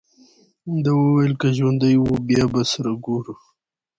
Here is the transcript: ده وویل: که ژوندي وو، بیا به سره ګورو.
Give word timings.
ده 0.83 0.91
وویل: 1.01 1.33
که 1.41 1.47
ژوندي 1.57 1.95
وو، 1.99 2.15
بیا 2.27 2.45
به 2.51 2.61
سره 2.71 2.91
ګورو. 3.05 3.33